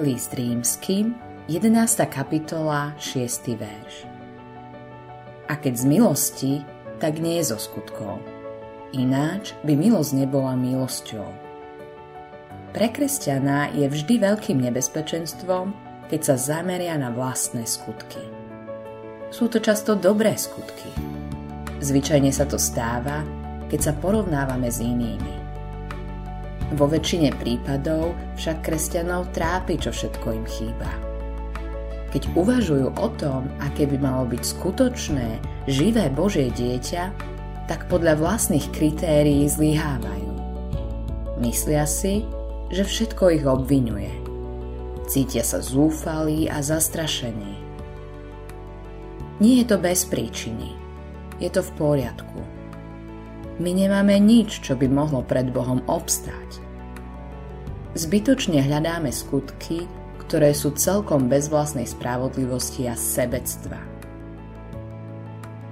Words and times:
List 0.00 0.32
rímským, 0.32 1.12
11. 1.44 2.08
kapitola, 2.08 2.96
6. 2.96 3.52
verš. 3.52 4.08
A 5.44 5.60
keď 5.60 5.76
z 5.76 5.84
milosti, 5.84 6.52
tak 6.96 7.20
nie 7.20 7.36
zo 7.44 7.60
skutkov. 7.60 8.16
Ináč 8.96 9.52
by 9.60 9.76
milosť 9.76 10.24
nebola 10.24 10.56
milosťou. 10.56 11.28
Pre 12.72 12.88
kresťana 12.88 13.76
je 13.76 13.92
vždy 13.92 14.24
veľkým 14.24 14.64
nebezpečenstvom, 14.72 15.76
keď 16.08 16.20
sa 16.32 16.36
zameria 16.40 16.96
na 16.96 17.12
vlastné 17.12 17.68
skutky. 17.68 18.24
Sú 19.28 19.52
to 19.52 19.60
často 19.60 20.00
dobré 20.00 20.32
skutky. 20.40 20.88
Zvyčajne 21.84 22.32
sa 22.32 22.48
to 22.48 22.56
stáva, 22.56 23.20
keď 23.68 23.80
sa 23.84 23.92
porovnávame 23.92 24.72
s 24.72 24.80
inými. 24.80 25.49
Vo 26.70 26.86
väčšine 26.86 27.34
prípadov 27.34 28.14
však 28.38 28.62
kresťanov 28.62 29.34
trápi, 29.34 29.74
čo 29.74 29.90
všetko 29.90 30.26
im 30.38 30.46
chýba. 30.46 30.90
Keď 32.10 32.30
uvažujú 32.34 32.94
o 32.94 33.08
tom, 33.18 33.46
aké 33.62 33.86
by 33.86 33.98
malo 33.98 34.26
byť 34.26 34.42
skutočné, 34.42 35.38
živé 35.70 36.10
Božie 36.10 36.50
dieťa, 36.50 37.10
tak 37.70 37.86
podľa 37.86 38.18
vlastných 38.18 38.66
kritérií 38.74 39.46
zlyhávajú. 39.46 40.30
Myslia 41.38 41.86
si, 41.86 42.26
že 42.70 42.86
všetko 42.86 43.24
ich 43.34 43.46
obvinuje. 43.46 44.10
Cítia 45.10 45.42
sa 45.42 45.58
zúfalí 45.58 46.46
a 46.46 46.62
zastrašení. 46.62 47.58
Nie 49.42 49.62
je 49.62 49.66
to 49.70 49.76
bez 49.78 50.06
príčiny. 50.06 50.74
Je 51.42 51.50
to 51.50 51.66
v 51.66 51.70
poriadku. 51.78 52.40
My 53.60 53.70
nemáme 53.76 54.16
nič, 54.20 54.64
čo 54.64 54.76
by 54.76 54.86
mohlo 54.88 55.24
pred 55.24 55.48
Bohom 55.52 55.80
obstáť. 55.88 56.69
Zbytočne 57.90 58.62
hľadáme 58.62 59.10
skutky, 59.10 59.90
ktoré 60.22 60.54
sú 60.54 60.70
celkom 60.78 61.26
bez 61.26 61.50
vlastnej 61.50 61.90
spravodlivosti 61.90 62.86
a 62.86 62.94
sebectva. 62.94 63.82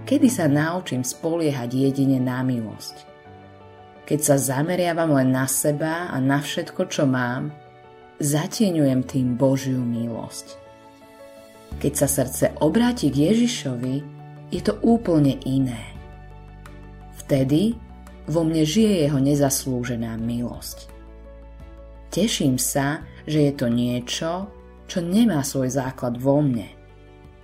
Kedy 0.02 0.27
sa 0.27 0.50
naučím 0.50 1.06
spoliehať 1.06 1.70
jedine 1.78 2.19
na 2.19 2.42
milosť? 2.42 3.06
Keď 4.02 4.19
sa 4.19 4.34
zameriavam 4.34 5.14
len 5.14 5.30
na 5.30 5.46
seba 5.46 6.11
a 6.11 6.19
na 6.19 6.42
všetko, 6.42 6.91
čo 6.91 7.06
mám, 7.06 7.55
zatieňujem 8.19 9.06
tým 9.06 9.39
Božiu 9.39 9.78
milosť. 9.78 10.58
Keď 11.78 11.92
sa 11.94 12.11
srdce 12.11 12.50
obráti 12.58 13.14
k 13.14 13.30
Ježišovi, 13.30 13.96
je 14.50 14.61
to 14.64 14.74
úplne 14.83 15.39
iné. 15.46 15.94
Vtedy 17.22 17.78
vo 18.27 18.42
mne 18.42 18.66
žije 18.66 19.06
jeho 19.06 19.22
nezaslúžená 19.22 20.19
milosť. 20.19 20.97
Teším 22.09 22.56
sa, 22.56 23.05
že 23.28 23.48
je 23.48 23.53
to 23.53 23.69
niečo, 23.69 24.48
čo 24.89 25.05
nemá 25.05 25.45
svoj 25.45 25.69
základ 25.69 26.17
vo 26.17 26.41
mne. 26.41 26.73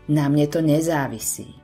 Na 0.09 0.33
mne 0.33 0.49
to 0.49 0.65
nezávisí. 0.65 1.61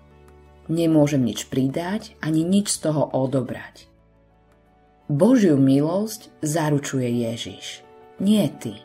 Nemôžem 0.69 1.25
nič 1.25 1.48
pridať 1.48 2.15
ani 2.21 2.45
nič 2.45 2.77
z 2.77 2.89
toho 2.89 3.09
odobrať. 3.11 3.91
Božiu 5.11 5.59
milosť 5.59 6.31
zaručuje 6.39 7.27
Ježiš, 7.27 7.83
nie 8.23 8.47
ty. 8.62 8.78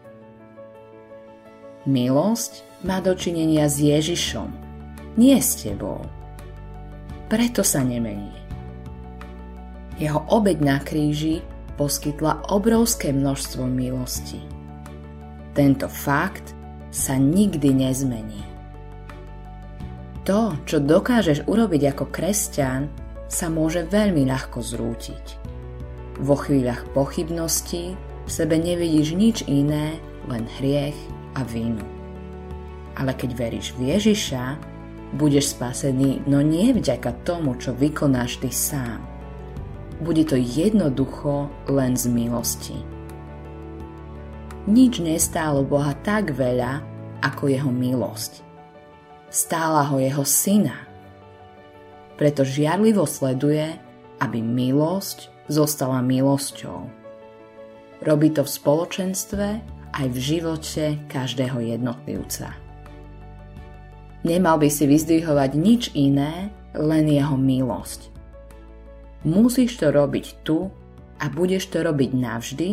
Milosť 1.85 2.65
má 2.81 2.97
dočinenia 2.97 3.69
s 3.69 3.77
Ježišom, 3.77 4.49
nie 5.21 5.37
s 5.37 5.61
tebou. 5.61 6.01
Preto 7.29 7.61
sa 7.61 7.85
nemení. 7.85 8.33
Jeho 10.01 10.25
obeď 10.33 10.57
na 10.65 10.77
kríži 10.81 11.45
poskytla 11.75 12.51
obrovské 12.51 13.11
množstvo 13.11 13.67
milosti. 13.67 14.39
Tento 15.55 15.87
fakt 15.87 16.55
sa 16.91 17.15
nikdy 17.19 17.71
nezmení. 17.75 18.43
To, 20.25 20.57
čo 20.65 20.81
dokážeš 20.81 21.45
urobiť 21.45 21.95
ako 21.95 22.09
kresťan, 22.09 22.89
sa 23.29 23.47
môže 23.51 23.85
veľmi 23.85 24.25
ľahko 24.25 24.59
zrútiť. 24.59 25.25
Vo 26.23 26.35
chvíľach 26.39 26.87
pochybností 26.95 27.93
v 28.25 28.29
sebe 28.31 28.57
nevidíš 28.57 29.13
nič 29.13 29.37
iné, 29.45 29.99
len 30.25 30.49
hriech 30.57 30.97
a 31.37 31.45
vínu. 31.45 31.83
Ale 32.95 33.11
keď 33.13 33.31
veríš 33.35 33.75
v 33.75 33.91
Ježiša, 33.93 34.57
budeš 35.19 35.53
spasený, 35.53 36.25
no 36.25 36.41
nie 36.41 36.73
vďaka 36.73 37.21
tomu, 37.27 37.59
čo 37.59 37.75
vykonáš 37.75 38.41
ty 38.41 38.49
sám. 38.49 39.14
Bude 40.03 40.27
to 40.27 40.35
jednoducho 40.35 41.47
len 41.71 41.95
z 41.95 42.11
milosti. 42.11 42.77
Nič 44.65 44.97
nestálo 44.97 45.61
Boha 45.61 45.93
tak 46.01 46.33
veľa, 46.33 46.81
ako 47.21 47.47
jeho 47.47 47.69
milosť. 47.69 48.41
Stála 49.29 49.85
ho 49.87 50.01
jeho 50.01 50.25
syna. 50.25 50.89
Preto 52.17 52.41
žiarlivo 52.47 53.05
sleduje, 53.05 53.77
aby 54.23 54.39
milosť 54.41 55.29
zostala 55.51 56.01
milosťou. 56.01 56.87
Robí 58.01 58.33
to 58.33 58.43
v 58.43 58.51
spoločenstve 58.51 59.47
aj 59.95 60.05
v 60.11 60.17
živote 60.17 60.85
každého 61.07 61.61
jednotlivca. 61.61 62.51
Nemal 64.25 64.57
by 64.57 64.69
si 64.73 64.89
vyzdvihovať 64.89 65.51
nič 65.53 65.93
iné, 65.93 66.49
len 66.73 67.05
jeho 67.05 67.37
milosť. 67.37 68.14
Musíš 69.25 69.81
to 69.81 69.89
robiť 69.89 70.45
tu 70.45 70.69
a 71.17 71.25
budeš 71.33 71.73
to 71.73 71.81
robiť 71.81 72.11
navždy, 72.13 72.69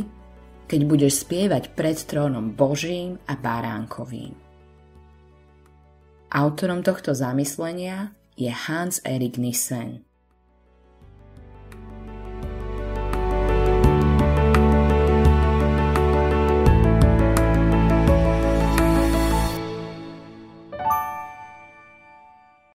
keď 0.69 0.81
budeš 0.85 1.25
spievať 1.25 1.73
pred 1.73 1.97
trónom 1.97 2.53
Božím 2.53 3.17
a 3.25 3.41
Baránkovým. 3.41 4.37
Autorom 6.29 6.85
tohto 6.85 7.17
zamyslenia 7.17 8.13
je 8.37 8.53
Hans 8.53 9.01
Erik 9.05 9.41
Nissen. 9.41 10.05